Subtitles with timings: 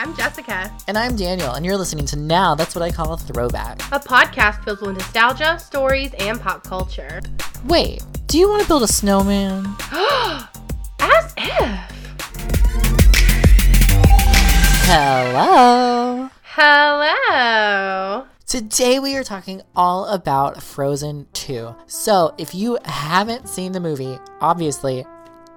[0.00, 0.74] I'm Jessica.
[0.88, 3.82] And I'm Daniel, and you're listening to Now That's What I Call a Throwback.
[3.92, 7.20] A podcast filled with nostalgia, stories, and pop culture.
[7.66, 9.66] Wait, do you want to build a snowman?
[9.92, 11.90] As if.
[14.88, 16.30] Hello.
[16.44, 18.26] Hello.
[18.46, 21.76] Today we are talking all about Frozen 2.
[21.86, 25.04] So if you haven't seen the movie, obviously,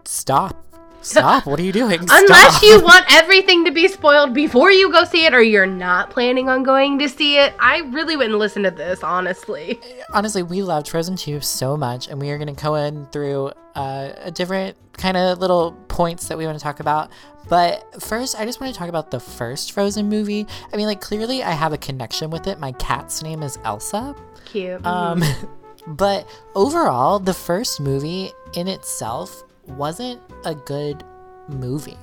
[0.04, 0.73] stop.
[1.04, 1.46] Stop.
[1.46, 2.00] What are you doing?
[2.00, 2.64] Unless Stop.
[2.64, 6.50] you want everything to be spoiled before you go see it or you're not planning
[6.50, 9.80] on going to see it, I really wouldn't listen to this, honestly.
[10.14, 13.52] honestly, we love Frozen 2 so much, and we are going to go in through
[13.76, 17.12] uh, a different kind of little points that we want to talk about.
[17.50, 20.48] But first, I just want to talk about the first Frozen movie.
[20.72, 22.60] I mean, like, clearly I have a connection with it.
[22.60, 24.16] My cat's name is Elsa.
[24.46, 24.86] Cute.
[24.86, 25.22] Um,
[25.88, 31.04] but overall, the first movie in itself wasn't a good
[31.48, 31.98] movie.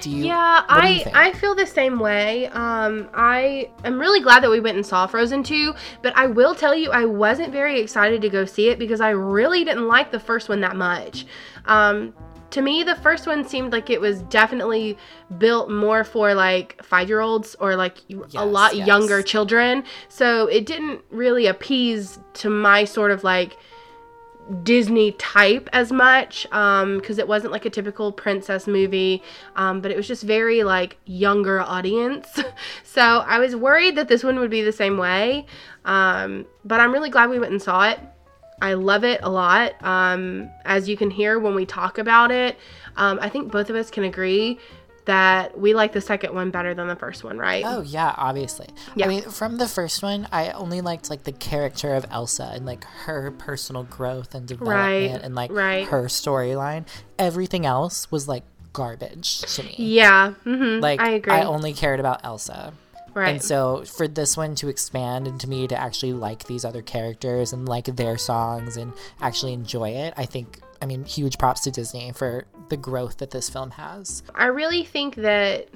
[0.00, 0.24] Do you?
[0.24, 1.28] Yeah, what do you I?
[1.28, 2.46] I feel the same way.
[2.48, 6.54] Um, I am really glad that we went and saw Frozen 2, but I will
[6.54, 10.10] tell you I wasn't very excited to go see it because I really didn't like
[10.10, 11.26] the first one that much.
[11.66, 12.14] Um,
[12.50, 14.98] to me, the first one seemed like it was definitely
[15.38, 17.98] built more for like five year olds or like
[18.34, 18.86] a lot yes.
[18.86, 19.84] younger children.
[20.08, 23.56] So it didn't really appease to my sort of like
[24.62, 29.22] Disney type as much because it wasn't like a typical princess movie,
[29.56, 32.38] um, but it was just very like younger audience.
[32.84, 35.46] so I was worried that this one would be the same way,
[35.84, 38.00] um, but I'm really glad we went and saw it.
[38.62, 39.82] I love it a lot.
[39.82, 42.58] Um, as you can hear when we talk about it,
[42.96, 44.58] um, I think both of us can agree
[45.10, 47.64] that we like the second one better than the first one, right?
[47.66, 48.68] Oh yeah, obviously.
[48.94, 49.06] Yeah.
[49.06, 52.64] I mean, from the first one, I only liked like the character of Elsa and
[52.64, 55.86] like her personal growth and development Right, and like right.
[55.88, 56.86] her storyline.
[57.18, 59.74] Everything else was like garbage to me.
[59.78, 61.32] Yeah, hmm Like I agree.
[61.32, 62.72] I only cared about Elsa.
[63.14, 63.30] Right.
[63.30, 66.82] And so for this one to expand and to me to actually like these other
[66.82, 71.60] characters and like their songs and actually enjoy it, I think I mean huge props
[71.62, 74.22] to Disney for the growth that this film has.
[74.34, 75.68] I really think that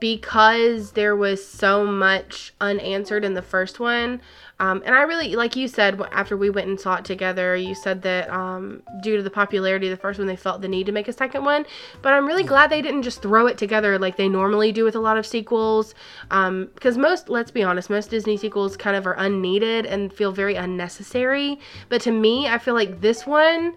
[0.00, 4.20] because there was so much unanswered in the first one,
[4.58, 7.74] um, and I really, like you said, after we went and saw it together, you
[7.74, 10.86] said that um, due to the popularity of the first one, they felt the need
[10.86, 11.66] to make a second one.
[12.00, 14.96] But I'm really glad they didn't just throw it together like they normally do with
[14.96, 15.94] a lot of sequels.
[16.30, 20.32] Um, because most, let's be honest, most Disney sequels kind of are unneeded and feel
[20.32, 21.60] very unnecessary.
[21.90, 23.74] But to me, I feel like this one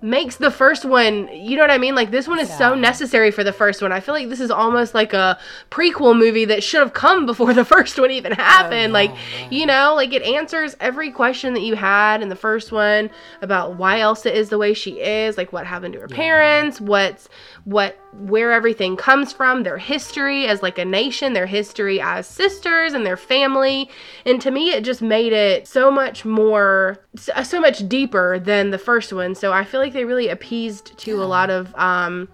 [0.00, 1.94] makes the first one you know what i mean?
[1.94, 3.92] Like this one is so necessary for the first one.
[3.92, 5.38] I feel like this is almost like a
[5.70, 8.92] prequel movie that should have come before the first one even happened.
[8.92, 12.72] Like yeah, you know like it answers every question that you had in the first
[12.72, 13.10] one
[13.42, 17.28] about why elsa is the way she is like what happened to her parents what's
[17.64, 22.92] what where everything comes from their history as like a nation their history as sisters
[22.92, 23.88] and their family.
[24.26, 28.78] And to me it just made it so much more so, much deeper than the
[28.78, 29.34] first one.
[29.34, 32.28] So i feel like they really appeased to a lot of um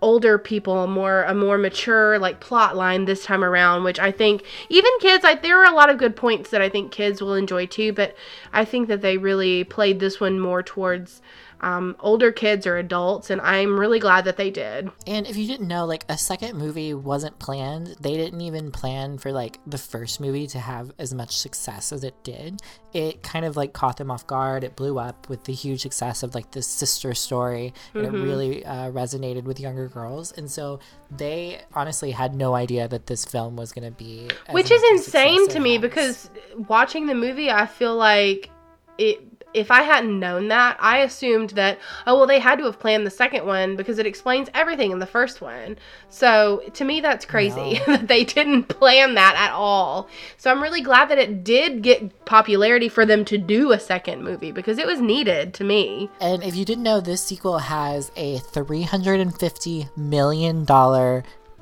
[0.00, 4.44] older people more a more mature like plot line this time around which i think
[4.68, 7.34] even kids like there are a lot of good points that i think kids will
[7.34, 8.14] enjoy too but
[8.52, 11.20] i think that they really played this one more towards
[11.60, 15.46] um, older kids or adults and i'm really glad that they did And if you
[15.46, 17.96] didn't know, like a second movie wasn't planned.
[18.00, 22.04] They didn't even plan for like the first movie to have as much success as
[22.04, 22.60] it did.
[22.92, 24.64] It kind of like caught them off guard.
[24.64, 28.16] It blew up with the huge success of like the sister story, and Mm-hmm.
[28.16, 30.32] it really uh, resonated with younger girls.
[30.32, 30.80] And so
[31.10, 35.48] they honestly had no idea that this film was going to be, which is insane
[35.48, 35.80] to me has.
[35.82, 36.30] because
[36.68, 38.50] watching the movie i feel like
[38.98, 42.78] it if i hadn't known that i assumed that oh well they had to have
[42.78, 45.76] planned the second one because it explains everything in the first one.
[46.10, 47.96] So to me that's crazy No.
[47.96, 50.08] that they didn't plan that at all.
[50.36, 54.22] So i'm really glad that it did get popularity for them to do a second
[54.22, 56.10] movie because it was needed to me.
[56.20, 60.64] And if you didn't know, this sequel has a $350 million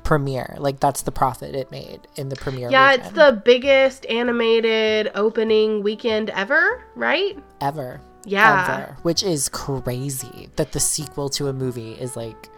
[0.07, 0.55] premiere.
[0.57, 2.71] Like, that's the profit it made in the premiere.
[2.71, 7.99] yeah it's the biggest animated opening weekend ever right ever.
[8.23, 8.77] Yeah.
[8.77, 8.97] Ever.
[9.03, 12.49] Which is crazy that the sequel to a movie is like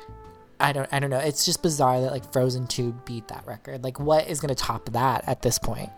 [0.59, 1.19] I don't I don't know.
[1.19, 3.83] It's just bizarre that like Frozen 2 beat that record.
[3.83, 5.89] Like what is going to top that at this point?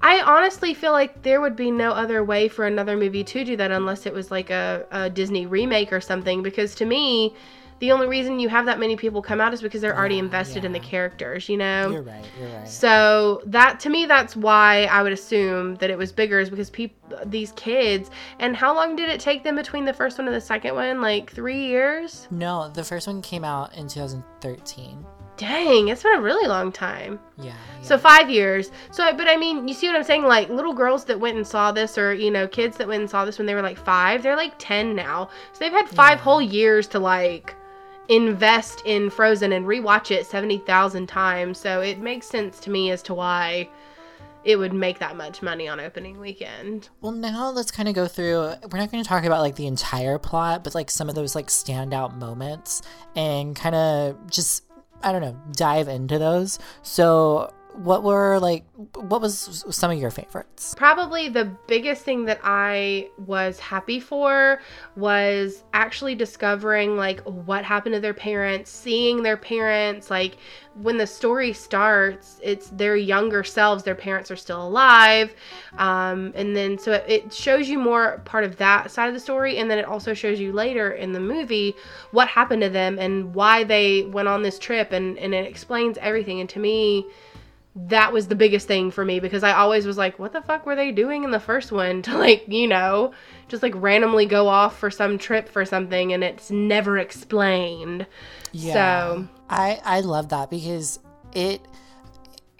[0.00, 3.56] I honestly feel like there would be no other way for another movie to do
[3.56, 6.42] that unless it was like a, a Disney remake or something.
[6.42, 7.34] Because to me,
[7.80, 10.64] the only reason you have that many people come out is because they're already invested
[10.64, 11.90] in the characters, you know?
[11.90, 12.24] You're right.
[12.40, 12.68] You're right.
[12.68, 16.70] So that to me, that's why I would assume that it was bigger, is because
[16.70, 16.96] people,
[17.26, 18.10] these kids,
[18.40, 21.00] and how long did it take them between the first one and the second one?
[21.00, 22.26] Like three years?
[22.30, 25.04] No, the first one came out in 2013.
[25.36, 27.20] Dang, it's been a really long time.
[27.40, 27.54] Yeah.
[27.80, 28.72] So five years.
[28.90, 30.24] So, but I mean, you see what I'm saying?
[30.24, 33.08] Like little girls that went and saw this, or you know, kids that went and
[33.08, 35.28] saw this when they were like five, they're like ten now.
[35.52, 36.24] So they've had five Yeah.
[36.24, 37.54] whole years to like
[38.08, 41.58] invest in Frozen and rewatch it seventy thousand times.
[41.58, 43.68] So it makes sense to me as to why
[44.44, 46.88] it would make that much money on opening weekend.
[47.00, 48.54] Well, now let's kind of go through.
[48.70, 51.34] We're not going to talk about like the entire plot, but like some of those
[51.34, 52.82] like standout moments
[53.14, 54.64] and kind of just
[55.02, 56.58] I don't know dive into those.
[56.82, 58.64] So, what were like
[58.94, 60.74] what was some of your favorites?
[60.76, 64.60] Probably the biggest thing that I was happy for
[64.96, 70.36] was actually discovering like what happened to their parents, seeing their parents like
[70.74, 75.34] when the story starts, it's their younger selves, their parents are still alive.
[75.76, 79.20] Um, and then so it, it shows you more part of that side of the
[79.20, 81.74] story and then it also shows you later in the movie
[82.10, 85.96] what happened to them and why they went on this trip and and it explains
[85.98, 87.06] everything and to me
[87.86, 90.66] that was the biggest thing for me because I always was like, what the fuck
[90.66, 93.12] were they doing in the first one to like, you know,
[93.48, 98.06] just like randomly go off for some trip for something and it's never explained.
[98.52, 98.72] Yeah.
[98.74, 100.98] So, I I love that because
[101.32, 101.60] it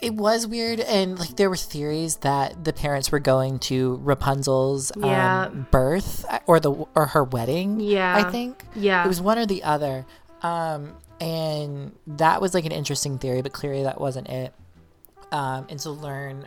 [0.00, 4.92] it was weird and like there were theories that the parents were going to Rapunzel's
[4.96, 5.46] Yeah.
[5.46, 7.80] um, birth or the or her wedding.
[7.80, 8.14] Yeah.
[8.16, 8.62] I think.
[8.76, 9.04] yeah.
[9.04, 10.06] It was one or the other.
[10.42, 14.54] Um, and that was like an interesting theory, but clearly that wasn't it.
[15.32, 16.46] Um, and to learn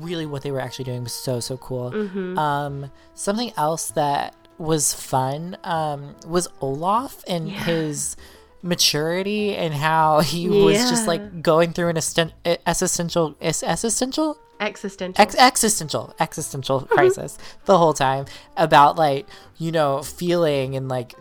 [0.00, 1.90] really what they were actually doing was so, so cool.
[1.90, 2.38] Mm-hmm.
[2.38, 7.64] Um, something else that was fun um, was Olaf and Yeah.
[7.64, 8.16] his
[8.62, 12.32] maturity and how he was just like going through an esten-
[12.66, 15.22] existential, existential existential.
[15.22, 18.26] ex- existential existential crisis the whole time
[18.58, 19.26] about like
[19.56, 21.14] you know feeling and like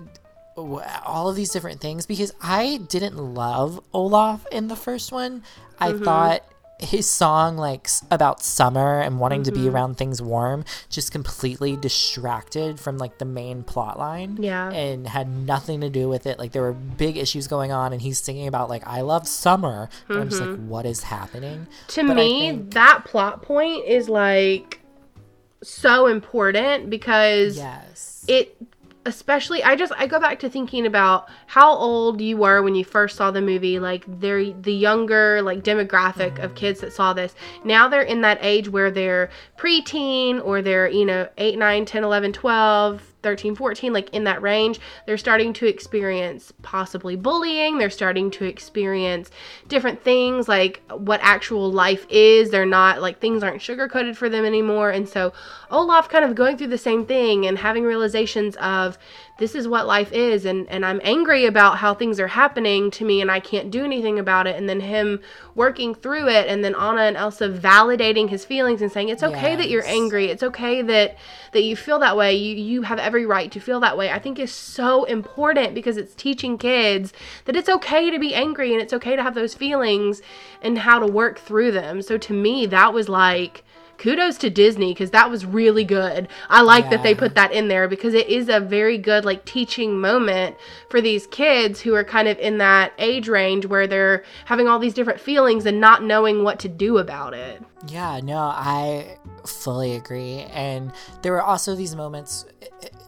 [1.05, 5.43] all of these different things because I didn't love Olaf in the first one.
[5.79, 6.43] I thought
[6.79, 9.75] his song like about summer and wanting to be mm-hmm.
[9.75, 14.71] around things warm just completely distracted from like the main plot line Yeah.
[14.71, 16.39] and had nothing to do with it.
[16.39, 19.89] Like there were big issues going on and he's singing about like i love summer.
[20.07, 20.69] And i'm just like mm-hmm.
[20.69, 21.67] what is happening?
[21.89, 24.79] To But me, think- that plot point is like
[25.61, 28.23] so important because yes.
[28.27, 28.55] it
[29.05, 32.83] especially i just i go back to thinking about how old you were when you
[32.83, 37.35] first saw the movie like they're the younger like demographic of kids that saw this.
[37.63, 42.03] Now they're in that age where they're preteen or they're you know 8 9 10
[42.03, 47.89] 11 12 13 14 like in that range they're starting to experience possibly bullying they're
[47.89, 49.29] starting to experience
[49.67, 54.29] different things like what actual life is they're not like things aren't sugar coated for
[54.29, 55.33] them anymore and so
[55.71, 58.97] olaf kind of going through the same thing and having realizations of
[59.39, 63.03] this is what life is and and i'm angry about how things are happening to
[63.03, 64.55] me and i can't do anything about it.
[64.55, 65.19] And then him
[65.55, 69.55] working through it and then anna and elsa validating his feelings and saying it's okay
[69.55, 70.25] that you're angry.
[70.25, 71.17] It's okay that
[71.53, 72.35] that you feel that way.
[72.35, 74.11] You you have every right to feel that way.
[74.11, 77.13] I think is so important because it's teaching kids
[77.45, 80.21] that it's okay to be angry and it's okay to have those feelings
[80.61, 82.01] and how to work through them.
[82.01, 83.63] So to me that was like
[83.99, 87.67] kudos to disney because that was really good i like that they put that in
[87.67, 90.55] there because it is a very good like teaching moment
[90.89, 94.79] for these kids who are kind of in that age range where they're having all
[94.79, 99.95] these different feelings and not knowing what to do about it Yeah, no, I fully
[99.95, 100.39] agree.
[100.51, 102.45] And there were also these moments,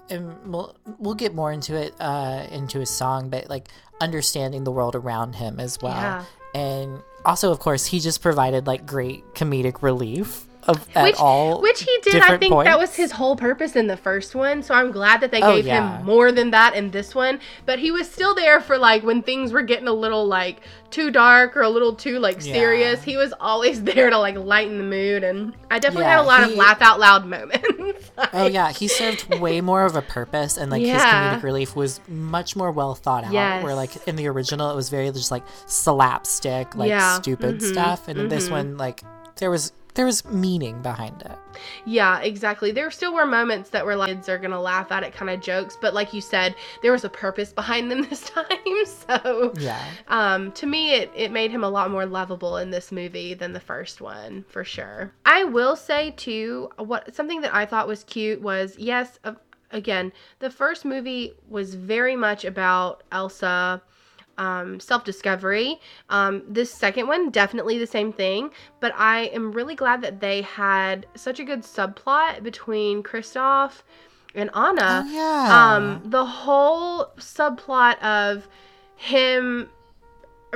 [0.09, 3.67] and we'll we'll get more into it uh, into his song, but like
[3.99, 5.93] understanding the world around him as well.
[5.93, 6.25] Yeah.
[6.53, 11.61] And also, of course, he just provided like great comedic relief of at which, all.
[11.61, 12.21] which he did.
[12.21, 14.61] I think that was his whole purpose in the first one.
[14.63, 15.97] So I'm glad that they Oh, gave yeah.
[15.97, 17.39] him more than that in this one.
[17.65, 21.09] But he was still there for like when things were getting a little like too
[21.09, 22.53] dark or a little too like Yeah.
[22.53, 23.01] serious.
[23.03, 25.23] He was always there to like lighten the mood.
[25.23, 28.11] And I definitely Yeah, had a lot of laugh out loud moments.
[28.33, 31.99] Oh yeah, he served way more of a purpose, and like his comedic relief was
[32.07, 33.33] much more well thought out.
[33.33, 33.63] Yes.
[33.63, 37.15] Where like in the original, it was very just like slapstick, like Yeah.
[37.19, 37.71] stupid Mhm.
[37.71, 38.51] stuff, and in this Mhm.
[38.51, 39.01] one, like
[39.37, 41.37] there was there was meaning behind it.
[41.85, 42.71] Yeah, exactly.
[42.71, 45.41] There still were moments that were like kids are gonna laugh at it kind of
[45.41, 48.45] jokes, but like you said, there was a purpose behind them this time.
[48.85, 49.83] So Yeah.
[50.07, 53.53] um, to me, it, it made him a lot more lovable in this movie than
[53.53, 55.11] the first one, for sure.
[55.25, 59.33] I will say too, what something that I thought was cute was yes, uh,
[59.71, 63.81] again, the first movie was very much about Elsa.
[64.41, 65.79] Um, self discovery.
[66.09, 70.41] Um, this second one, definitely the same thing, but I am really glad that they
[70.41, 73.83] had such a good subplot between Kristoff
[74.33, 75.75] and Anna oh yeah.
[75.75, 78.47] um the whole subplot of
[78.95, 79.69] him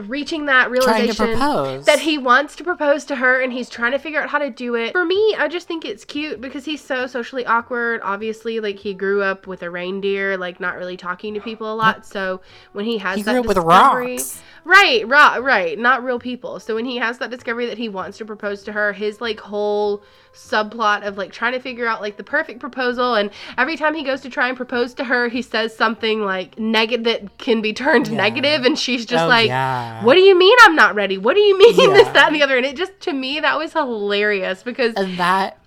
[0.04, 1.40] reaching that realization
[1.86, 4.50] that he wants to propose to her and he's trying to figure out how to
[4.50, 4.92] do it.
[4.92, 8.02] For me, I just think it's cute because he's so socially awkward.
[8.04, 11.76] Obviously, like he grew up with a reindeer, like not really talking to people a
[11.76, 12.06] lot.
[12.06, 12.42] So
[12.74, 14.20] when he has He that grew up with discovery,
[14.66, 16.60] right, right, right, not real people.
[16.60, 19.40] So when he has that discovery that he wants to propose to her, his like
[19.40, 23.96] whole subplot of like trying to figure out like the perfect proposal and every time
[23.96, 27.62] he goes to try and propose to her he says something like negative that can
[27.62, 28.18] be turned Yeah.
[28.18, 29.85] negative and she's just Oh, like yeah.
[30.04, 31.18] What do you mean I'm not ready?
[31.18, 32.58] What do you mean this, that, and the other?
[32.58, 35.60] And it just, to me, that was hilarious because, and that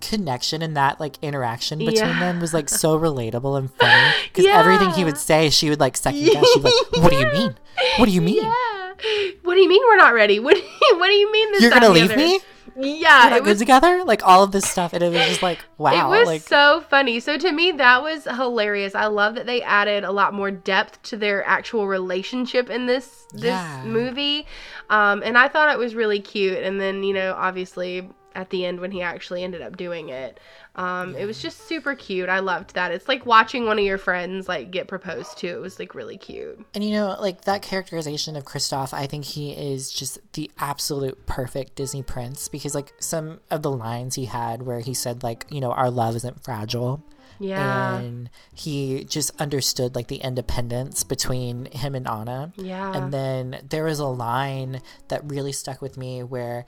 [0.00, 2.18] connection and that like interaction between Yeah.
[2.20, 5.96] them was like so relatable and funny because everything he would say she would like
[5.96, 7.54] second guess she'd be like what do you mean
[7.96, 8.92] what do you mean yeah.
[9.42, 10.38] What do you mean we're not ready?
[10.38, 12.16] What do you, what do you mean this, you're gonna leave other?
[12.16, 12.38] me
[12.76, 15.58] Yeah, We're it was together like all of this stuff and it was just like
[15.78, 17.20] wow It was like so funny.
[17.20, 18.94] So to me, that was hilarious.
[18.94, 23.26] I love that they added a lot more depth to their actual relationship in this
[23.32, 23.82] this Yeah.
[23.84, 24.46] movie,
[24.90, 26.58] um, and I thought it was really cute.
[26.58, 30.40] And then you know, obviously at the end when he actually ended up doing it,
[30.76, 32.28] um, it was just super cute.
[32.28, 32.90] I loved that.
[32.90, 35.46] It's like watching one of your friends like get proposed to.
[35.46, 36.64] It was like really cute.
[36.74, 41.26] And you know, like that characterization of Kristoff, I think he is just the absolute
[41.26, 45.46] perfect Disney prince because like some of the lines he had where he said like,
[45.48, 47.04] you know, our love isn't fragile.
[47.38, 47.98] Yeah.
[47.98, 52.52] And he just understood like the independence between him and Anna.
[52.56, 52.92] Yeah.
[52.94, 56.66] And then there was a line that really stuck with me where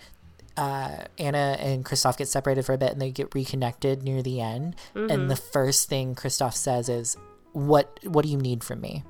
[0.57, 4.41] uh, Anna and Kristoff get separated for a bit and they get reconnected near the
[4.41, 4.77] end.
[4.95, 5.11] Mm-hmm.
[5.11, 7.17] And the first thing Kristoff says is,
[7.53, 9.05] "What What do you need from me?"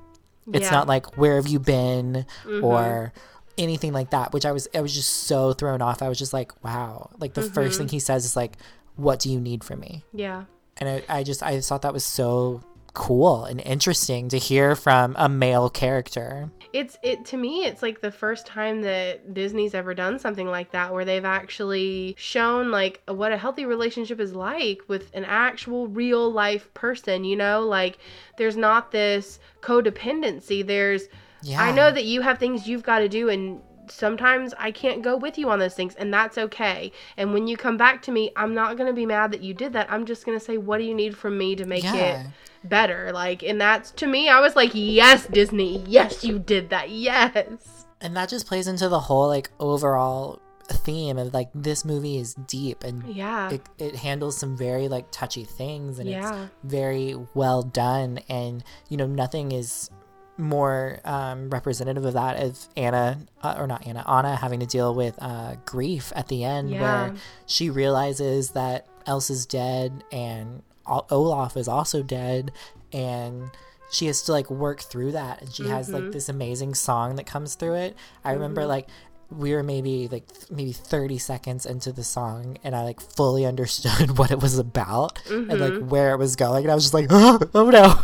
[0.53, 0.71] It's Yeah.
[0.71, 2.63] not like "Where have you been?" Mm-hmm.
[2.63, 3.13] or
[3.57, 4.33] anything like that.
[4.33, 6.01] Which I was I was just so thrown off.
[6.01, 7.53] I was just like, "Wow!" Like the Mm-hmm.
[7.53, 8.57] first thing he says is like,
[8.95, 10.43] "What do you need from me?" yeah.
[10.77, 12.61] and I, I just I thought that was so
[12.97, 16.49] cool and interesting to hear from a male character.
[16.73, 20.71] it's it to me it's like the first time that disney's ever done something like
[20.71, 25.87] that where they've actually shown like what a healthy relationship is like with an actual
[25.87, 27.61] real life person you know?
[27.61, 27.99] Like
[28.37, 30.65] there's not this codependency.
[30.65, 31.07] There's
[31.41, 35.01] Yeah, i know that you have things you've got to do and sometimes i can't
[35.01, 38.11] go with you on those things and that's okay and when you come back to
[38.11, 40.43] me i'm not going to be mad that you did that i'm just going to
[40.43, 42.25] say what do you need from me to make it
[42.63, 43.11] better.
[43.13, 47.85] Like, and that's to me, I was like, yes, Disney, yes, you did that, yes.
[48.01, 52.33] and that just plays into the whole like overall theme of like this movie is
[52.33, 53.51] deep and Yeah.
[53.51, 56.43] it, it handles some very like touchy things and Yeah.
[56.43, 59.89] it's very well done and you know nothing is
[60.37, 64.93] more um, representative of that as Anna uh, or not Anna Anna having to deal
[64.93, 66.81] with uh, grief at the end Yeah.
[66.81, 67.15] where
[67.45, 72.51] she realizes that Elsa's dead and Olaf is also dead
[72.93, 73.49] and
[73.91, 76.03] she has to like work through that and she has Mm-hmm.
[76.05, 78.87] like this amazing song that comes through it I remember like
[79.29, 83.45] we were maybe like th- maybe 30 seconds into the song and I like fully
[83.53, 85.61] understood what it was about and Mm-hmm.
[85.81, 87.99] like where it was going and I was just like oh, oh no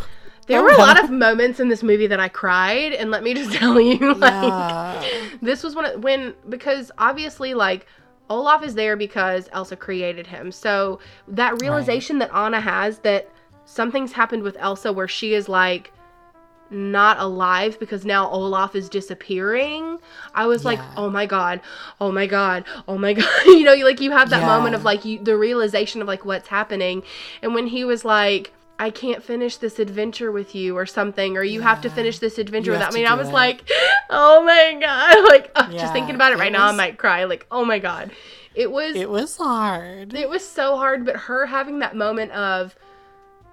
[0.47, 3.33] There were a lot of moments in this movie that I cried, and let me
[3.33, 5.03] just tell you, like, Yeah.
[5.41, 7.85] this was when, it, when, because obviously, like,
[8.29, 10.51] Olaf is there because Elsa created him.
[10.51, 13.29] So that realization that Anna has that
[13.65, 15.91] something's happened with Elsa where she is like,
[16.69, 19.99] not alive because now Olaf is disappearing.
[20.33, 21.61] I was like, "Oh my god.
[22.01, 22.63] Oh my god.
[22.87, 24.47] Oh my god." you know, you like you have that Yeah.
[24.47, 27.03] moment of like you the realization of like what's happening.
[27.43, 31.43] And when he was like, "I can't finish this adventure with you" or something or
[31.43, 33.05] you have to finish this adventure You without me.
[33.05, 33.33] I was it.
[33.33, 33.69] like,
[34.09, 36.97] "Oh my god." Like uh, Yeah, just thinking about it it right now I might
[36.97, 37.23] cry.
[37.25, 38.11] Like, "Oh my god."
[38.55, 42.75] It was it was hard it was so hard, but her having that moment of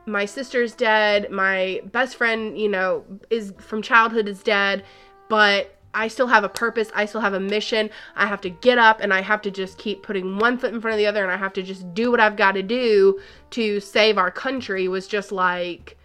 [0.06, 4.84] my sister's dead, my best friend, you know, is from childhood is dead,
[5.28, 7.90] but I still have a purpose, I still have a mission.
[8.14, 10.80] I have to get up and I have to just keep putting one foot in
[10.80, 13.20] front of the other and I have to just do what I've got to do
[13.50, 15.96] to save our country was just like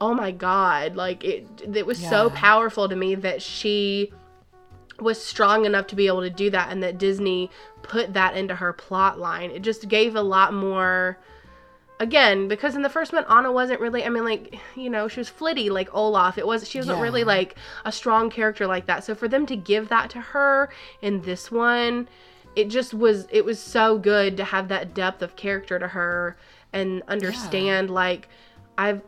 [0.00, 4.12] oh my god, like it it was so powerful to me that she
[4.98, 7.50] was strong enough to be able to do that and that Disney
[7.82, 9.50] put that into her plot line.
[9.50, 11.18] It just gave a lot more
[12.00, 15.20] again, because in the first one Anna wasn't really I mean like, you know, she
[15.20, 16.38] was flitty like Olaf.
[16.38, 17.04] It was she wasn't Yeah.
[17.04, 17.54] really like
[17.84, 19.04] a strong character like that.
[19.04, 20.70] So for them to give that to her
[21.02, 22.08] in this one,
[22.56, 26.36] it just was it was so good to have that depth of character to her
[26.72, 28.28] and understand like
[28.76, 29.02] I've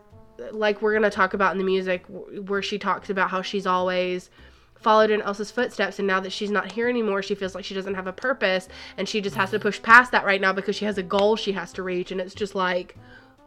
[0.53, 4.31] like we're gonna talk about in the music where she talks about how she's always
[4.83, 7.75] followed in Elsa's footsteps and now that she's not here anymore she feels like she
[7.75, 10.77] doesn't have a purpose and she just has to push past that right now because
[10.77, 12.97] she has a goal she has to reach and it's just like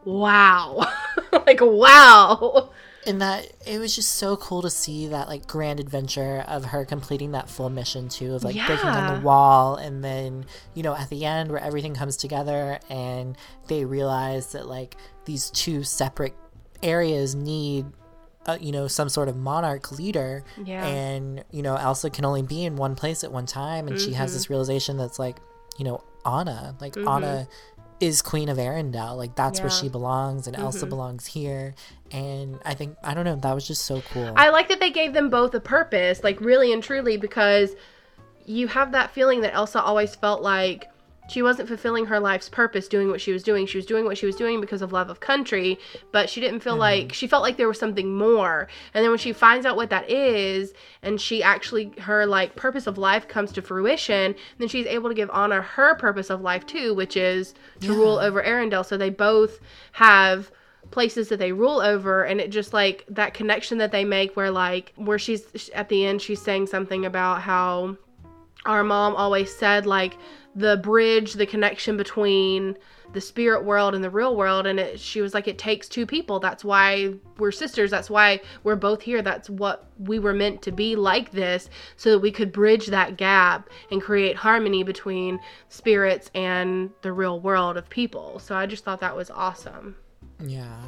[0.06, 0.90] wow.
[1.46, 2.70] Like wow.
[3.06, 6.84] And that it was just so cool to see that like grand adventure of her
[6.84, 10.92] completing that full mission too of like breaking down the wall and then you know
[10.96, 13.36] at the end where everything comes together and
[13.68, 16.34] they realize that like these two separate
[16.82, 17.86] areas need
[18.46, 20.84] uh, you know some sort of monarch leader Yeah.
[20.86, 24.12] and you know elsa can only be in one place at one time and she
[24.12, 24.36] has Mm-hmm.
[24.36, 25.36] this realization that's like
[25.78, 27.46] you know anna like anna
[27.98, 29.72] is queen of arendelle like that's where Yeah.
[29.74, 29.86] Mm-hmm.
[29.86, 31.74] she belongs and elsa belongs here
[32.12, 34.90] and i think i don't know that was just so cool I like that they
[34.90, 37.74] gave them both a purpose, like really and truly, because
[38.44, 40.84] you have that feeling that Elsa always felt like
[41.28, 43.66] she wasn't fulfilling her life's purpose doing what she was doing.
[43.66, 45.78] She was doing what she was doing because of love of country,
[46.12, 46.80] but she didn't feel mm-hmm.
[46.80, 48.68] like she felt like there was something more.
[48.94, 52.86] And then when she finds out what that is, and she actually her like purpose
[52.86, 56.66] of life comes to fruition, then she's able to give Anna her purpose of life
[56.66, 58.84] too, which is to rule over Arendelle.
[58.84, 59.60] So they both
[59.92, 60.50] have
[60.90, 64.52] places that they rule over and it just like that connection that they make where
[64.52, 67.96] like where she's at the end she's saying something about how
[68.66, 70.16] our mom always said like
[70.54, 72.76] the bridge the connection between
[73.12, 76.04] the spirit world and the real world and it, she was like it takes two
[76.04, 80.60] people that's why we're sisters that's why we're both here that's what we were meant
[80.60, 85.38] to be like this so that we could bridge that gap and create harmony between
[85.68, 89.94] spirits and the real world of people so i just thought that was awesome
[90.40, 90.82] Yeah.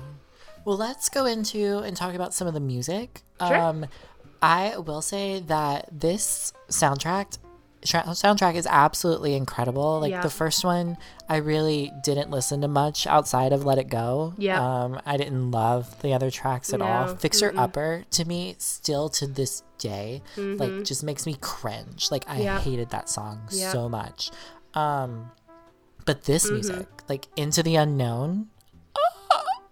[0.64, 3.22] Well, let's go into and talk about some of the music.
[3.40, 3.56] Sure.
[3.56, 3.86] Um,
[4.42, 7.38] I will say that this soundtrack
[7.84, 10.00] tra- soundtrack is absolutely incredible.
[10.00, 10.20] Like Yeah.
[10.22, 10.96] the first one,
[11.28, 14.34] I really didn't listen to much outside of Let It Go.
[14.38, 14.60] Yeah.
[14.62, 17.06] Um, I didn't love the other tracks at all.
[17.08, 22.10] No, Fixer Upper to me still to this day like just makes me cringe.
[22.10, 22.42] Like I Mm-hmm.
[22.42, 22.60] Yeah.
[22.60, 23.70] hated that song Yeah.
[23.72, 24.30] so much.
[24.74, 25.30] Um,
[26.04, 26.54] but this Mm-hmm.
[26.54, 28.48] music, like Into the Unknown,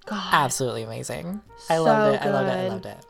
[0.07, 1.41] god absolutely amazing.
[1.69, 2.23] I loved it.
[2.27, 2.53] I loved it.
[2.53, 3.07] I loved it.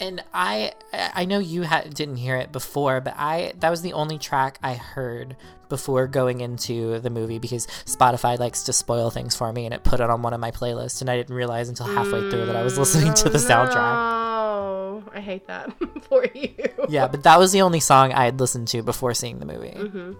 [0.00, 3.92] And I I know you ha- didn't hear it before, but I that was the
[3.94, 5.36] only track I heard
[5.68, 9.82] before going into the movie because Spotify likes to spoil things for me and it
[9.82, 12.56] put it on one of my playlists and I didn't realize until halfway through that
[12.56, 13.74] I was listening to the soundtrack.
[13.76, 15.72] Oh, I hate that
[16.08, 16.54] for you.
[16.88, 19.70] Yeah, but that was the only song I had listened to before seeing the movie.
[19.70, 20.12] Mm-hmm.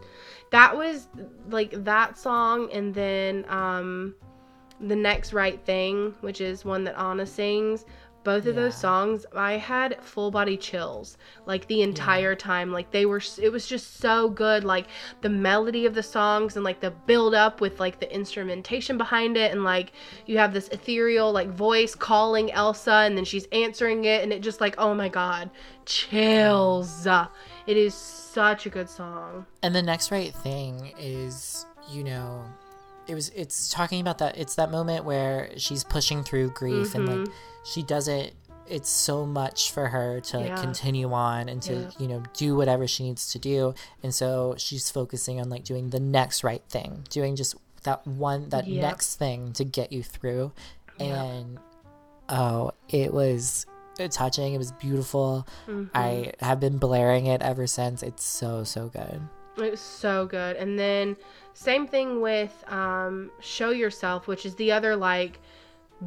[0.50, 1.08] That was
[1.48, 4.14] like that song, and then um,
[4.80, 7.84] the next right thing, which is one that Anna sings.
[8.26, 12.72] Both of those songs, I had full body chills like the entire time.
[12.72, 14.64] Like they were, it was just so good.
[14.64, 14.88] Like
[15.20, 19.36] the melody of the songs and like the build up with like the instrumentation behind
[19.36, 19.92] it, and like
[20.26, 24.42] you have this ethereal like voice calling Elsa, and then she's answering it, and it
[24.42, 25.48] just like, oh my god,
[25.84, 27.06] chills.
[27.06, 29.46] It is such a good song.
[29.62, 32.44] And the next right thing is, you know,
[33.08, 37.08] it was it's talking about that it's that moment where she's pushing through grief and
[37.08, 37.28] like
[37.64, 38.34] she does it
[38.68, 40.56] it's so much for her to like Mm-hmm.
[40.56, 40.62] Yeah.
[40.62, 41.90] continue on and to Yeah.
[41.98, 45.90] you know do whatever she needs to do and so she's focusing on like doing
[45.90, 48.82] the next right thing doing just that one that Yeah.
[48.82, 50.50] next thing to get you through
[50.98, 51.58] and
[52.28, 53.66] oh it was
[54.10, 55.96] touching it was beautiful Mm-hmm.
[55.96, 59.20] i have been blaring it ever since it's so so good
[59.58, 60.56] It was so good.
[60.56, 61.16] And then
[61.54, 65.38] same thing with um, "Show Yourself," which is the other like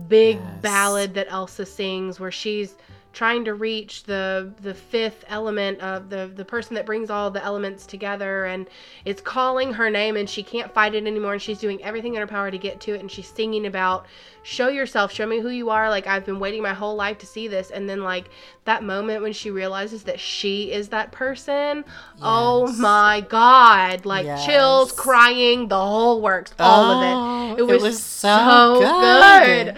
[0.07, 0.61] big Yes.
[0.61, 2.75] ballad that Elsa sings, where she's
[3.11, 7.43] trying to reach the the fifth element of the the person that brings all the
[7.43, 8.69] elements together and
[9.03, 12.21] it's calling her name and she can't fight it anymore and she's doing everything in
[12.21, 14.05] her power to get to it and she's singing about
[14.43, 17.25] show yourself show me who you are like i've been waiting my whole life to
[17.25, 18.29] see this and then like
[18.69, 21.83] that moment when she realizes that she is that person
[22.21, 27.59] oh my god like chills crying the whole works all Oh, of it oh, it
[27.69, 28.27] it was, was so,
[28.79, 29.65] so good.
[29.65, 29.77] good.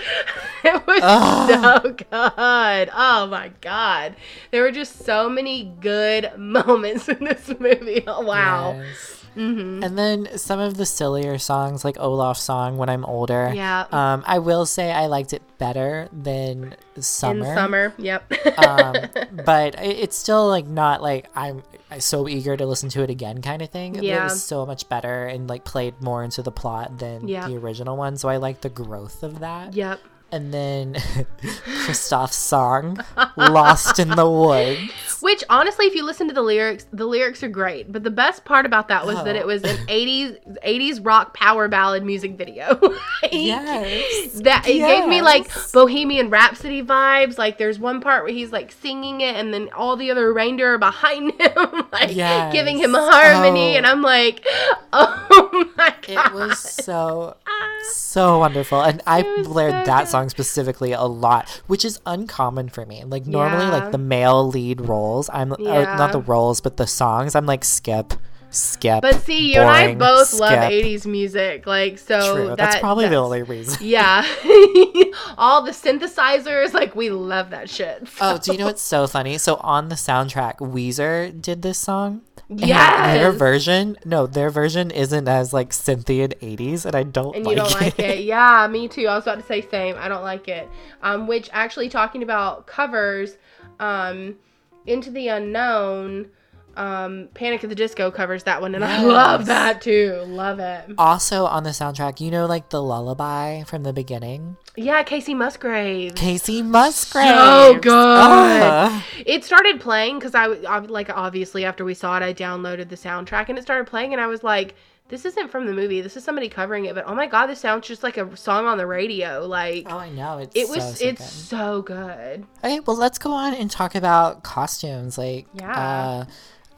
[0.76, 1.50] it was Ugh.
[1.50, 4.16] so good oh my god
[4.52, 9.21] there were just so many good moments in this movie oh wow Yes.
[9.34, 13.86] Hmm And then some of the sillier songs, like Olaf's song "When I'm Older." Yeah.
[13.92, 17.46] Um, I will say I liked it better than Summer.
[17.50, 18.96] in summer yep um,
[19.46, 21.64] but it's still like not like I'm
[22.00, 23.96] so eager to listen to it again kind of thing.
[24.04, 24.22] Yeah.
[24.22, 27.48] It was so much better and like played more into the plot than Yeah.
[27.48, 28.18] the original one.
[28.18, 29.74] So I like the growth of that.
[29.74, 30.00] yep
[30.32, 30.94] And then
[31.86, 32.98] Kristoff's song
[33.38, 37.48] "Lost in the Woods." Which honestly, if you listen to the lyrics, the lyrics are
[37.48, 37.90] great.
[37.90, 39.40] But the best part about that was that Oh.
[39.40, 42.78] it was an '80s '80s rock power ballad music video.
[43.24, 44.42] Like, Yes.
[44.42, 47.38] that it gave me like Bohemian Rhapsody vibes.
[47.38, 50.74] Like there's one part where he's like singing it, and then all the other reindeer
[50.74, 52.52] are behind him, like Yes.
[52.52, 53.76] giving him harmony.
[53.76, 53.78] Oh.
[53.78, 54.46] And I'm like,
[54.94, 57.68] oh my god, It was so ah.
[57.94, 58.82] so wonderful.
[58.82, 60.08] And I blared so that good.
[60.10, 63.04] song specifically a lot, which is uncommon for me.
[63.06, 63.72] Like normally Yeah.
[63.72, 64.82] like the male lead
[65.30, 65.96] roles, I'm Yeah.
[65.98, 68.14] not the roles, but the songs, I'm like skip,
[68.50, 69.02] skip.
[69.02, 71.66] But see, you and I boring, both love 80s music.
[71.68, 72.48] Like, so True.
[72.50, 73.78] that- that's probably the only reason.
[73.86, 74.26] Yeah.
[75.38, 78.08] All the synthesizers, like, we love that shit.
[78.20, 79.38] Oh, do you know what's so funny?
[79.38, 82.22] So on the soundtrack, Weezer did this song.
[82.50, 87.46] and Their version, no, their version isn't as like Cynthian 80s, and I don't and
[87.46, 88.24] like you don't like it.
[88.26, 89.08] Yeah, me too.
[89.08, 89.96] I was about to say same.
[89.98, 90.68] I don't like it.
[91.02, 93.38] Um, which actually talking about covers,
[93.80, 94.36] um,
[94.86, 96.30] Into the Unknown,
[96.76, 100.24] um, Panic at the Disco covers that one, and I love that too.
[100.26, 100.86] Love it.
[100.98, 104.58] Also on the soundtrack, you know, like the lullaby from the beginning.
[104.76, 106.16] Yeah, Kacey Musgrave.
[106.16, 107.28] Kacey Musgrave.
[107.28, 107.94] So good.
[107.94, 109.06] Ah.
[109.26, 112.96] It started playing because I, ob- like obviously after we saw it, I downloaded the
[112.96, 114.76] soundtrack and it started playing, and I was like,
[115.12, 116.02] "This isn't from the movie.
[116.02, 118.66] This is somebody covering it." But oh my god, this sounds just like a song
[118.66, 119.46] on the radio.
[119.46, 120.40] Like Oh, I know.
[120.40, 120.98] It's it so, was.
[121.00, 121.30] so it's good.
[121.30, 122.48] so good.
[122.64, 125.20] Okay, well, let's go on and talk about costumes.
[125.20, 125.72] Like, Yeah.
[125.72, 126.26] uh,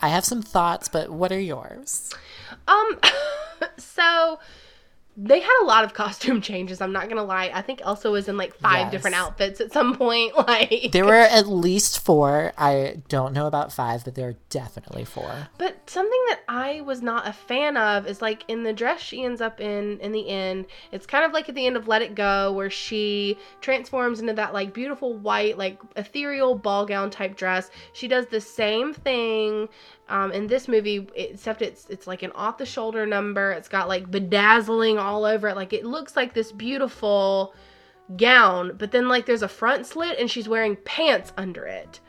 [0.01, 2.09] I have some thoughts, but what are yours?
[2.67, 2.99] Um,
[3.77, 4.39] so
[5.15, 6.81] they had a lot of costume changes.
[6.81, 7.51] I'm not gonna lie.
[7.53, 8.91] I think Elsa was in like five Yes.
[8.91, 10.33] different outfits at some point.
[10.47, 12.51] Like There were at least four.
[12.57, 15.31] I don't know about five, but there are definitely four.
[15.57, 19.23] But something that I was not a fan of is like in the dress she
[19.23, 20.65] ends up in in the end.
[20.91, 24.33] It's kind of like at the end of Let It Go where she transforms into
[24.33, 27.69] that like beautiful white like ethereal ball gown type dress.
[27.93, 29.69] She does the same thing
[30.09, 33.51] um, in this movie except it's it's like an off the shoulder number.
[33.51, 35.55] It's got like bedazzling all over it.
[35.55, 37.53] Like it looks like this beautiful
[38.17, 41.99] gown, but then like there's a front slit and she's wearing pants under it.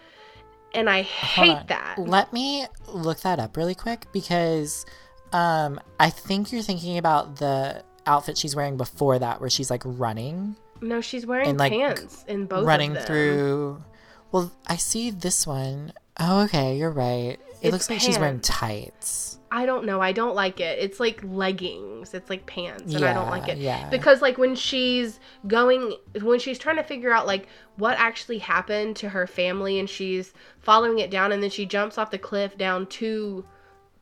[0.75, 1.97] And I hate that.
[1.99, 4.85] Let me look that up really quick because
[5.33, 9.83] um, I think you're thinking about the outfit she's wearing before that, where she's like
[9.85, 13.07] running, No, she's wearing And, like, pants in both running of them.
[13.07, 13.85] through.
[14.33, 15.93] Well, I see this one.
[16.19, 17.39] Oh, okay, you're right.
[17.61, 19.39] It It's looks like she's wearing tights.
[19.51, 20.01] I don't know.
[20.01, 20.79] I don't like it.
[20.81, 22.13] It's like leggings.
[22.13, 23.89] It's like pants, and I don't like it Yeah, yeah.
[23.89, 27.47] because like when she's going, when she's trying to figure out like
[27.77, 31.99] what actually happened to her family, and she's following it down, and then she jumps
[31.99, 33.45] off the cliff down too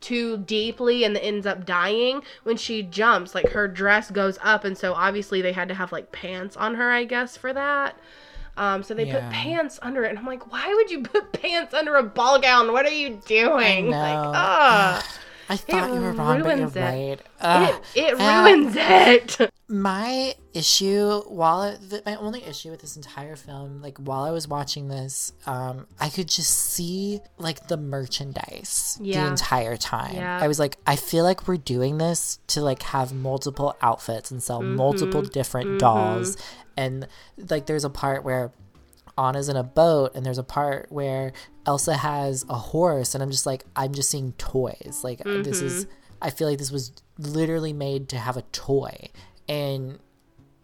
[0.01, 4.77] too deeply and ends up dying when she jumps like her dress goes up and
[4.77, 7.96] so obviously they had to have like pants on her i guess for that
[8.56, 9.20] um, so they Yeah.
[9.20, 12.38] put pants under it and i'm like why would you put pants under a ball
[12.40, 15.04] gown what are you doing like ugh.
[15.48, 16.74] I thought you were wrong, but you're it.
[16.76, 17.20] right.
[17.40, 17.83] Ugh.
[17.94, 22.94] it, it uh, ruins it my issue while it, th- my only issue with this
[22.94, 27.76] entire film like while i was watching this um i could just see like the
[27.78, 30.38] merchandise the entire time Yeah.
[30.40, 34.42] i was like i feel like we're doing this to like have multiple outfits and
[34.42, 35.33] sell multiple Mm-hmm.
[35.33, 36.37] different dolls
[36.76, 37.07] and
[37.50, 38.52] like there's a part where
[39.18, 41.33] Anna's in a boat, and there's a part where
[41.66, 45.01] Elsa has a horse, and I'm just like, I'm just seeing toys.
[45.05, 45.87] Like this is,
[46.20, 49.11] I feel like this was literally made to have a toy,
[49.48, 49.98] and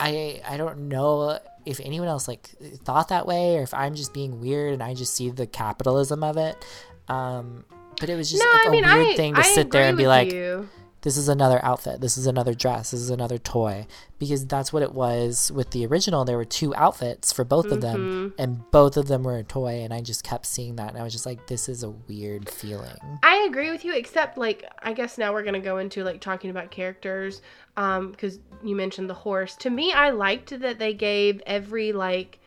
[0.01, 2.49] I I don't know if anyone else like
[2.85, 6.25] thought that way, or if I'm just being weird and I just see the capitalism
[6.25, 6.65] of it.
[7.09, 7.65] Um,
[8.01, 9.71] but it was just no like i a mean weird i thing to I sit
[9.71, 10.69] there and be like, you.
[11.03, 13.87] This is another outfit, this is another dress, this is another toy.
[14.19, 16.25] Because that's what it was with the original.
[16.25, 18.43] There were two outfits for both of them, Mm-hmm.
[18.43, 19.83] and both of them were a toy.
[19.85, 22.51] And I just kept seeing that, and I was just like, this is a weird
[22.51, 22.97] feeling.
[23.23, 26.51] I agree with you, except like I guess now we're gonna go into like talking
[26.51, 27.43] about characters,
[27.77, 29.55] um, because you mentioned the horse.
[29.57, 32.41] To me, I liked that they gave every like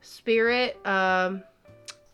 [0.00, 1.44] spirit, um,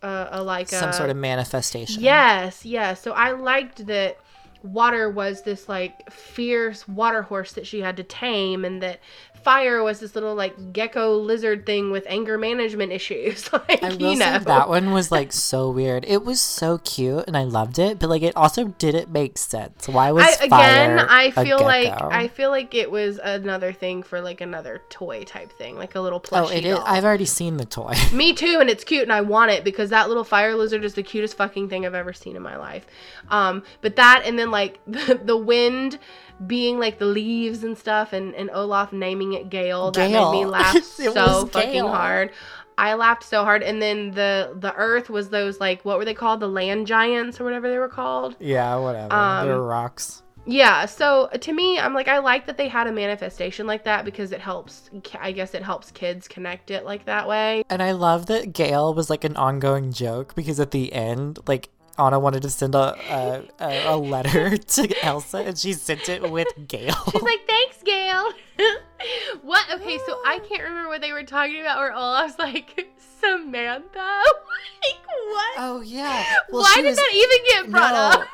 [0.03, 2.03] uh, a like Some a, sort of manifestation.
[2.03, 3.01] Yes, yes.
[3.01, 4.19] So I liked that
[4.63, 8.99] water was this like fierce water horse that she had to tame and that
[9.43, 14.15] fire was this little like gecko lizard thing with anger management issues like I you
[14.15, 16.05] know say that one was like so weird.
[16.07, 19.87] It was so cute, and I loved it, but like it also didn't make sense.
[19.87, 24.03] Why was I, again fire i feel like i feel like it was another thing
[24.03, 26.41] for like another toy type thing like a little plushie.
[26.41, 26.75] oh, plushie it is.
[26.75, 26.83] doll.
[26.85, 27.95] I've already seen the toy.
[28.13, 30.93] Me too, and it's cute, and I want it because that little fire lizard is
[30.93, 32.85] the cutest fucking thing I've ever seen in my life.
[33.29, 35.97] Um, but that, and then like the, the wind
[36.45, 40.31] being like the leaves and stuff, and, and Olaf naming it Gale, that Gale.
[40.31, 41.87] made me laugh so fucking Gale.
[41.87, 42.31] hard.
[42.77, 46.13] I laughed so hard, and then the the Earth was those like what were they
[46.13, 48.35] called, the land giants or whatever they were called.
[48.39, 49.13] yeah, whatever.
[49.13, 50.23] Um, They're rocks.
[50.45, 54.03] Yeah, so to me, I'm like, I like that they had a manifestation like that
[54.05, 54.89] because it helps.
[55.19, 57.63] I guess it helps kids connect it like that way.
[57.69, 61.69] And I love that Gale was like an ongoing joke because at the end, like
[61.99, 66.29] Anna wanted to send a a, a, a letter to Elsa, and she sent it
[66.31, 66.95] with Gale.
[67.11, 68.31] She's like, thanks, Gale.
[69.41, 69.65] what?
[69.75, 71.77] Okay, so I can't remember what they were talking about.
[71.79, 73.87] Where Olaf's like, Samantha.
[73.97, 75.53] like what?
[75.57, 76.23] oh yeah.
[76.51, 78.21] Well, Why did was- that even get brought No.
[78.21, 78.27] up?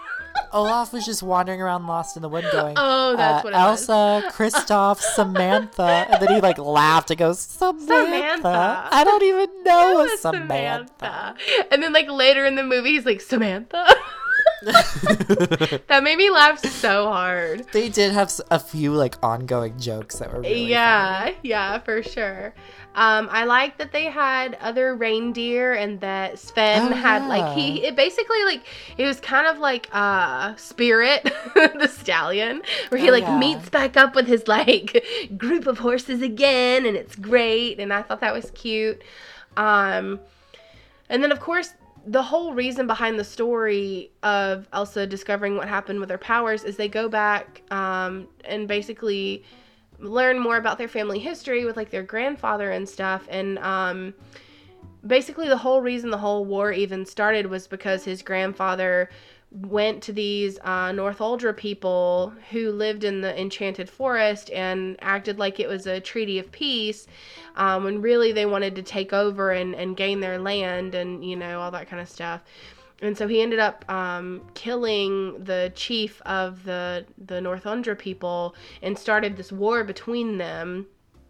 [0.56, 3.58] Olaf was just wandering around lost in the wind going, Oh, that's uh, what it
[3.58, 3.90] was.
[3.90, 6.08] Elsa, Kristoff, Samantha.
[6.10, 7.86] And then he like laughed and goes, Samantha.
[7.86, 8.90] Samantha.
[8.92, 11.36] I don't even know a was Samantha.
[11.70, 13.86] And then like later in the movie, he's like Samantha.
[15.88, 17.66] that made me laugh so hard.
[17.72, 20.70] they did have a few like ongoing jokes that were really funny.
[20.70, 22.54] yeah, yeah, for sure.
[22.96, 27.84] Um, I like that they had other reindeer and that Sven Oh, had like he
[27.86, 28.64] it basically like
[28.98, 31.24] it was kind of like uh Spirit
[31.56, 33.38] the stallion where he Oh, like yeah.
[33.38, 35.06] meets back up with his like
[35.38, 39.02] group of horses again and it's great and I thought that was cute.
[39.58, 40.22] Um
[41.10, 41.74] and then of course
[42.08, 46.78] the whole reason behind the story of Elsa discovering what happened with her powers is
[46.78, 49.44] they go back um, and basically
[50.00, 54.14] learn more about their family history with like their grandfather and stuff and um,
[55.08, 59.10] basically the whole reason the whole war even started was because his grandfather
[59.62, 65.60] went to these uh, Northuldra people who lived in the enchanted forest and acted like
[65.60, 67.08] it was a treaty of peace
[67.56, 71.36] um, when really they wanted to take over and, and gain their land and you
[71.36, 72.42] know all that kind of stuff.
[73.02, 78.98] And so he ended up um, killing the chief of the the Northuldra people and
[78.98, 80.88] started this war between them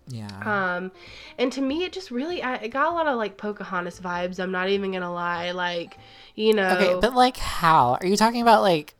[0.08, 0.76] Yeah.
[0.76, 0.92] um,
[1.38, 4.40] and to me, it just really, I, it got a lot of like Pocahontas vibes.
[4.40, 5.52] I'm not even gonna lie.
[5.52, 5.98] Like,
[6.36, 6.70] you know.
[6.70, 7.98] okay, but like how?
[8.00, 8.94] Are you talking about like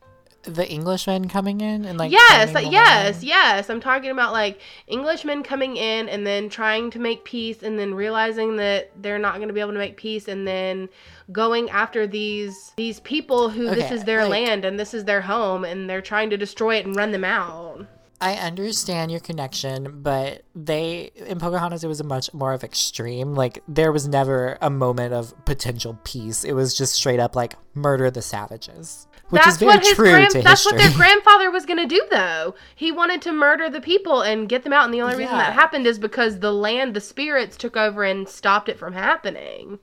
[0.46, 3.68] the Englishmen coming in and like yes, like, yes, yes.
[3.68, 7.94] I'm talking about like Englishmen coming in and then trying to make peace and then
[7.94, 10.88] realizing that they're not going to be able to make peace and then
[11.32, 15.22] going after these these people who this is their like- land and this is their
[15.22, 17.86] home and they're trying to destroy it and run them out.
[18.20, 23.34] I understand your connection, but they in Pocahontas it was a much more of extreme.
[23.34, 26.42] Like there was never a moment of potential peace.
[26.44, 29.94] It was just straight up like murder the savages, which that's is very what his
[29.94, 30.78] true grand- to that's history.
[30.78, 34.48] what their grandfather was going to do though he wanted to murder the people and
[34.48, 35.44] get them out and the only reason Yeah.
[35.44, 39.78] that happened is because the land the spirits took over and stopped it from happening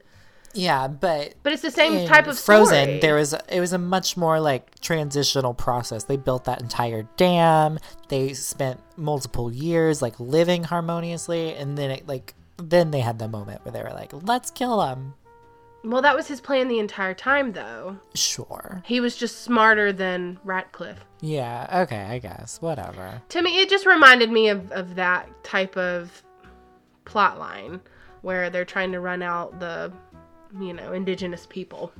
[0.53, 2.99] yeah, but but it's the same type of Frozen, story.
[2.99, 6.03] there was it was a much more like transitional process.
[6.05, 7.79] They built that entire dam.
[8.09, 13.27] They spent multiple years like living harmoniously, and then it like then they had the
[13.27, 15.15] moment where they were like, "Let's kill them."
[15.85, 18.81] well that was his plan the entire time though Sure.
[18.85, 21.81] he was just smarter than ratcliffe Yeah.
[21.83, 21.99] Okay.
[22.01, 22.61] I guess.
[22.61, 23.21] Whatever.
[23.27, 26.23] to me it just reminded me of, of that type of
[27.03, 27.81] plot line
[28.21, 29.91] where they're trying to run out the
[30.59, 31.91] you know indigenous people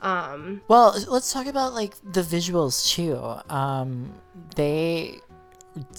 [0.00, 3.16] um Well, let's talk about like the visuals too.
[3.52, 4.12] Um,
[4.54, 5.20] they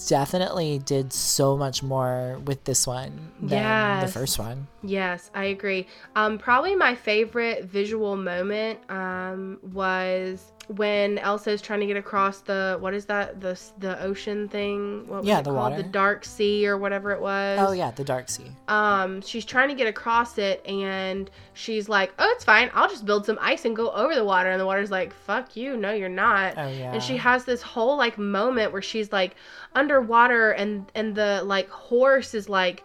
[0.08, 4.68] definitely did so much more with this one than the first one.
[4.82, 5.86] Yes, I agree.
[6.14, 12.40] Um, probably my favorite visual moment um, was when Elsa is trying to get across
[12.40, 15.06] the what is that the the ocean thing?
[15.06, 15.72] What was Yeah, it the called?
[15.72, 15.82] water.
[15.82, 17.58] The dark sea or whatever it was.
[17.62, 18.50] Oh yeah, the Dark Sea.
[18.66, 22.70] Um, she's trying to get across it, and she's like, "Oh, it's fine.
[22.74, 25.54] I'll just build some ice and go over the water." And the water's like, "Fuck
[25.56, 25.76] you.
[25.76, 26.92] No, you're not." Oh yeah.
[26.92, 29.36] and she has this whole like moment where she's like
[29.76, 32.82] underwater and and the like horse is like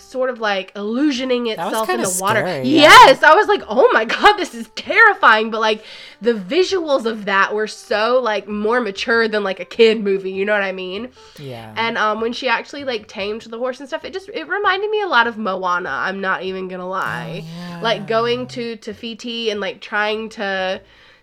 [0.00, 2.40] sort of like illusioning itself in the water.
[2.40, 2.82] scary, yeah.
[2.82, 5.50] yes i was like oh my god this is terrifying.
[5.50, 5.84] But like
[6.20, 10.44] the visuals of that were so like more mature than like a kid movie you
[10.44, 11.10] know what i mean?
[11.38, 11.72] Yeah.
[11.76, 14.90] and um when she actually like tamed the horse and stuff it just it reminded
[14.90, 17.44] me a lot of moana i'm not even gonna lie.
[17.44, 20.80] Oh, like going to Te Fiti and like trying to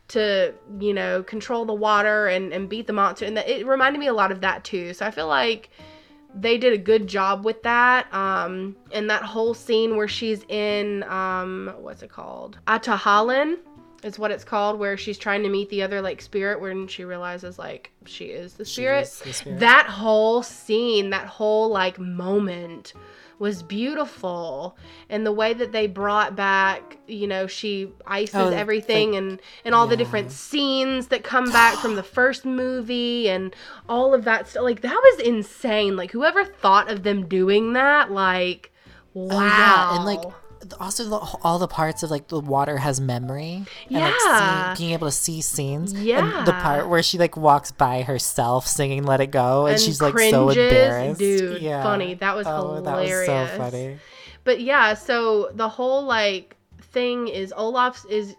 [0.10, 4.00] to you know control the water and and beat the monster and that, it reminded
[4.00, 4.94] me a lot of that too.
[4.94, 5.70] So i feel like
[6.42, 11.04] they did a good job with that um and that whole scene where she's in
[11.04, 13.58] um what's it called Ahtohallan
[14.04, 17.04] is what it's called where she's trying to meet the other like spirit when she
[17.04, 19.60] realizes like she is the spirit is the spirit.
[19.60, 22.94] that whole scene, that whole like moment
[23.40, 24.76] was beautiful
[25.10, 29.76] and the way that they brought back you know she ices Oh, everything and and
[29.76, 33.56] all the different scenes that come back from the first movie and
[33.88, 35.96] all of that stuff like that was insane.
[35.96, 38.72] Like whoever thought of them doing that like
[39.14, 40.24] wow Oh, yeah, and like
[40.80, 43.66] also the, all the parts of like the water has memory.
[43.90, 44.74] And, like, Yeah.
[44.74, 45.94] see, being able to see scenes.
[45.94, 49.82] And the part where she like walks by herself singing "Let It Go" and, And
[49.82, 51.20] she's like so embarrassed.
[51.20, 51.84] Dude, yeah.
[51.84, 52.14] funny.
[52.16, 53.28] That was oh, hilarious.
[53.28, 53.98] That was so funny.
[54.44, 58.36] But yeah, so the whole like thing is Olaf is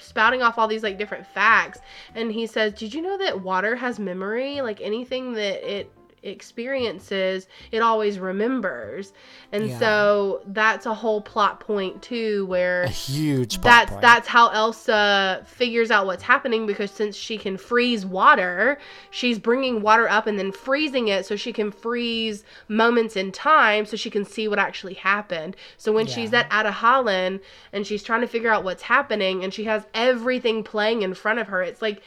[0.00, 1.78] spouting off all these like different facts
[2.14, 4.60] and he says, "Did you know that water has memory?
[4.60, 5.90] Like anything that it
[6.26, 9.12] experiences, it always remembers.
[9.52, 9.78] And Yeah.
[9.78, 14.02] so that's a whole plot point too where A huge plot that's point.
[14.02, 18.78] that's how Elsa figures out what's happening because since she can freeze water,
[19.10, 23.86] she's bringing water up and then freezing it so she can freeze moments in time
[23.86, 25.56] so she can see what actually happened.
[25.76, 27.40] So when she's at Ahtohallan
[27.72, 31.38] and she's trying to figure out what's happening and she has everything playing in front
[31.38, 32.02] of her, it's like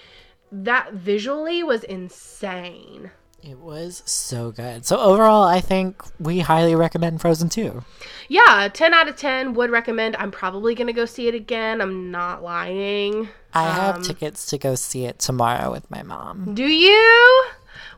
[0.51, 3.12] that visually was insane.
[3.41, 4.86] It was so good.
[4.86, 7.84] So overall, I think we highly recommend Frozen 2.
[8.28, 10.15] Yeah, 10 out of 10 would recommend.
[10.17, 11.80] I'm probably going to go see it again.
[11.82, 13.30] I'm not lying.
[13.54, 16.54] I have Um, tickets to go see it tomorrow with my mom.
[16.54, 17.45] Do you?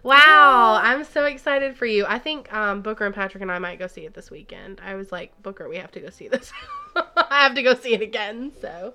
[0.04, 2.06] Wow, I'm so excited for you.
[2.08, 4.82] I think um, Booker and Patrick and I might go see it this weekend.
[4.84, 6.52] I was like, Booker, we have to go see this.
[6.96, 8.52] I have to go see it again.
[8.62, 8.94] So,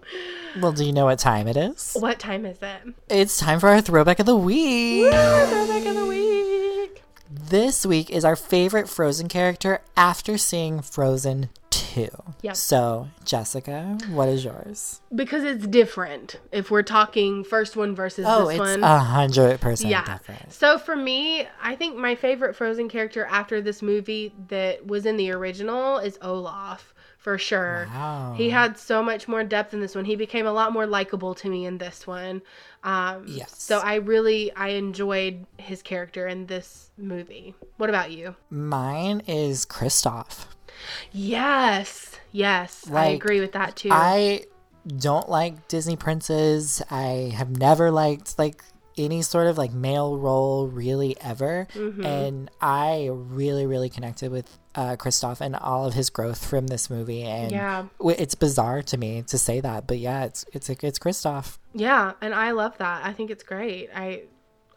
[0.61, 1.97] Well, do you know what time it is?
[1.99, 2.95] what time is it?
[3.09, 5.11] It's time for our throwback of the week.
[5.13, 6.26] Throwback of the week.
[7.39, 12.09] This week is our favorite Frozen character after seeing Frozen 2.
[12.43, 12.57] Yep.
[12.57, 15.01] So, Jessica, what is yours?
[15.15, 16.41] Because it's different.
[16.51, 18.83] If we're talking first one versus Oh, this it's one.
[18.83, 20.05] a hundred percent yeah.
[20.17, 20.51] different.
[20.53, 25.17] So for me, I think my favorite Frozen character after this movie that was in
[25.19, 26.95] the original is Olaf
[27.27, 27.89] for sure.
[27.93, 28.35] Wow.
[28.37, 30.05] He had so much more depth in this one.
[30.05, 32.41] He became a lot more likable to me in this one.
[32.85, 33.53] Um, Yes.
[33.61, 37.57] So I really I enjoyed his character in this movie.
[37.79, 38.37] What about you?
[38.49, 40.47] Mine is Kristoff.
[41.11, 43.89] Yes, yes, I agree with that too.
[43.91, 44.45] I
[44.87, 46.81] don't like Disney princes.
[46.93, 48.63] I have never liked like
[48.99, 51.69] any sort of like male role really ever.
[51.75, 52.05] Mm-hmm.
[52.05, 56.91] And I really, really connected with uh, Kristoff and all of his growth from this
[56.91, 57.23] movie.
[57.23, 57.87] And Yeah.
[58.01, 61.59] it's bizarre to me to say that, but yeah, it's it's it's Kristoff.
[61.75, 63.05] Yeah, and I love that.
[63.05, 63.89] I think it's great.
[63.95, 64.23] I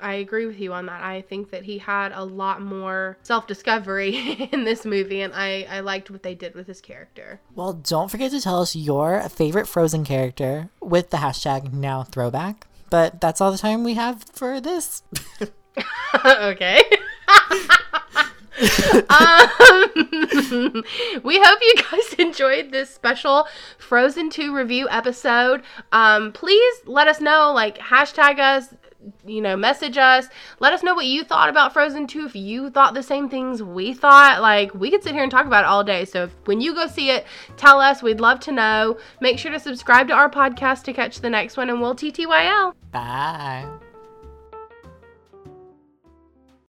[0.01, 1.03] I agree with you on that.
[1.03, 4.15] I think that he had a lot more self-discovery
[4.53, 7.41] in this movie and I I liked what they did with his character.
[7.55, 12.65] Well, don't forget to tell us your favorite Frozen character with the hashtag now throwback.
[12.89, 15.04] But that's all the time we have for this.
[16.25, 16.84] okay.
[19.10, 19.47] um,
[21.23, 23.47] we hope you guys enjoyed this special
[23.78, 25.63] Frozen 2 review episode.
[25.91, 28.73] Um, please let us know, like, hashtag us,
[29.25, 30.27] you know, message us.
[30.59, 32.25] Let us know what you thought about Frozen 2.
[32.25, 35.45] If you thought the same things we thought, like, we could sit here and talk
[35.45, 36.05] about it all day.
[36.05, 37.25] So if, when you go see it,
[37.57, 38.03] tell us.
[38.03, 38.97] We'd love to know.
[39.21, 42.73] Make sure to subscribe to our podcast to catch the next one, and we'll TTYL.
[42.91, 43.88] Bye.